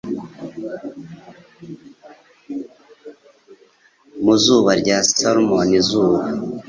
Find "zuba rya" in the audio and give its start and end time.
4.43-4.97